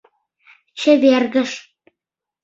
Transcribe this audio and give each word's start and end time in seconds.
Чевергыш. 0.79 1.51